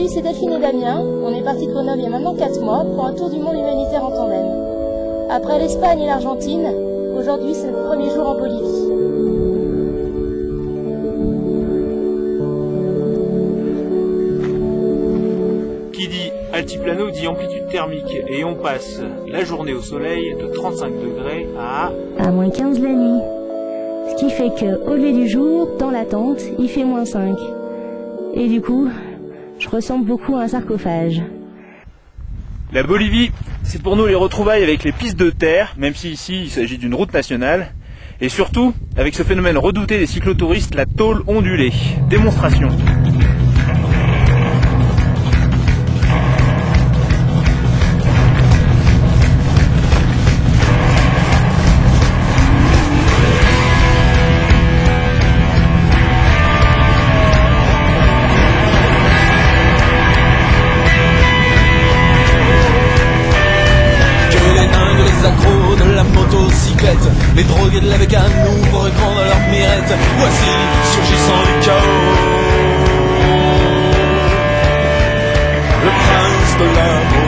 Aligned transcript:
Damien, 0.00 1.04
on 1.24 1.34
est 1.34 1.42
parti 1.42 1.66
de 1.66 1.72
Grenoble 1.72 1.98
il 1.98 2.04
y 2.04 2.06
a 2.06 2.10
maintenant 2.10 2.34
4 2.34 2.60
mois 2.62 2.84
pour 2.84 3.04
un 3.04 3.12
tour 3.12 3.28
du 3.28 3.38
monde 3.38 3.54
humanitaire 3.54 4.02
en 4.02 4.10
tandem. 4.10 4.46
Après 5.30 5.58
l'Espagne 5.58 6.00
et 6.00 6.06
l'Argentine, 6.06 6.66
aujourd'hui 7.18 7.54
c'est 7.54 7.70
le 7.70 7.86
premier 7.86 8.08
jour 8.08 8.28
en 8.28 8.34
Bolivie. 8.34 8.88
Qui 15.92 16.08
dit 16.08 16.32
altiplano 16.54 17.10
dit 17.10 17.26
amplitude 17.26 17.68
thermique 17.68 18.16
et 18.26 18.42
on 18.42 18.54
passe 18.54 19.00
la 19.28 19.44
journée 19.44 19.74
au 19.74 19.82
soleil 19.82 20.34
de 20.40 20.46
35 20.46 20.92
degrés 20.94 21.46
à 21.58 21.90
à 22.18 22.30
moins 22.30 22.48
15 22.48 22.80
la 22.80 22.88
nuit. 22.88 23.20
Ce 24.10 24.14
qui 24.16 24.30
fait 24.30 24.50
que 24.50 24.90
au 24.90 24.94
lever 24.94 25.12
du 25.12 25.28
jour, 25.28 25.68
dans 25.78 25.90
la 25.90 26.06
tente, 26.06 26.40
il 26.58 26.68
fait 26.68 26.84
moins 26.84 27.04
5. 27.04 27.36
Et 28.34 28.48
du 28.48 28.60
coup, 28.60 28.88
je 29.60 29.68
ressemble 29.68 30.06
beaucoup 30.06 30.36
à 30.36 30.42
un 30.42 30.48
sarcophage. 30.48 31.22
La 32.72 32.82
Bolivie, 32.82 33.30
c'est 33.62 33.82
pour 33.82 33.96
nous 33.96 34.06
les 34.06 34.14
retrouvailles 34.14 34.62
avec 34.62 34.84
les 34.84 34.92
pistes 34.92 35.18
de 35.18 35.30
terre, 35.30 35.74
même 35.76 35.94
si 35.94 36.10
ici 36.10 36.44
il 36.44 36.50
s'agit 36.50 36.78
d'une 36.78 36.94
route 36.94 37.12
nationale, 37.12 37.72
et 38.20 38.28
surtout 38.28 38.74
avec 38.96 39.14
ce 39.14 39.22
phénomène 39.22 39.58
redouté 39.58 39.98
des 39.98 40.06
cyclotouristes, 40.06 40.74
la 40.74 40.86
tôle 40.86 41.22
ondulée. 41.26 41.72
Démonstration. 42.08 42.68
Les 67.36 67.44
drogués 67.44 67.80
de 67.80 67.88
la 67.88 67.96
bécane 67.96 68.32
ouvrent 68.48 68.90
grand 68.90 69.14
dans 69.14 69.24
leur 69.24 69.40
mirette 69.50 69.94
Voici, 70.18 70.50
surgissant 70.92 71.42
du 71.46 71.66
chaos. 71.66 71.80
Le 75.84 75.90
prince 75.90 76.58
de 76.58 76.64
la 76.76 77.19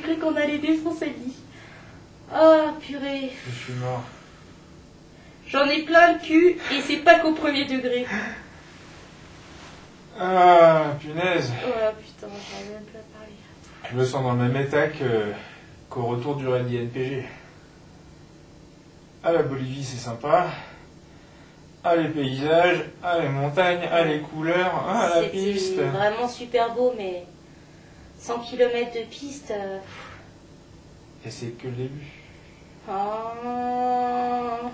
J'ai 0.00 0.14
cru 0.14 0.18
qu'on 0.18 0.36
allait 0.36 0.58
défoncer 0.58 1.06
le 1.06 1.24
lit. 1.26 1.34
Oh 2.34 2.68
purée, 2.80 3.32
Je 3.46 3.52
suis 3.54 3.72
mort. 3.74 4.02
j'en 5.46 5.66
ai 5.66 5.82
plein 5.82 6.14
le 6.14 6.18
cul 6.20 6.56
et 6.72 6.80
c'est 6.80 6.98
pas 6.98 7.18
qu'au 7.18 7.32
premier 7.32 7.64
degré. 7.64 8.06
Ah, 10.18 10.94
punaise. 11.00 11.52
Oh 11.66 11.70
putain, 12.00 12.28
j'en 12.28 12.60
ai 12.66 12.72
même 12.74 12.84
pas 12.84 12.98
parlé. 13.18 13.32
Je 13.90 13.96
me 13.96 14.04
sens 14.04 14.22
dans 14.22 14.32
le 14.32 14.48
même 14.48 14.56
état 14.64 14.88
que- 14.88 15.32
qu'au 15.88 16.02
retour 16.06 16.36
du 16.36 16.46
raid 16.46 16.66
INPG. 16.72 17.24
Ah, 19.24 19.32
la 19.32 19.42
Bolivie, 19.42 19.84
c'est 19.84 19.98
sympa. 19.98 20.46
Ah, 21.82 21.96
les 21.96 22.08
paysages. 22.08 22.84
Ah, 23.02 23.18
les 23.20 23.28
montagnes. 23.28 23.88
Ah, 23.90 24.04
les 24.04 24.20
couleurs. 24.20 24.84
Ah, 24.88 25.10
la 25.20 25.28
piste. 25.28 25.78
vraiment 25.78 26.28
super 26.28 26.74
beau, 26.74 26.94
mais 26.96 27.24
100 28.20 28.38
km 28.40 28.92
de 28.94 29.04
piste. 29.10 29.50
euh, 29.50 29.78
Et 31.24 31.30
c'est 31.30 31.48
que 31.58 31.66
le 31.68 31.72
début. 31.74 32.06
Oh. 32.88 34.68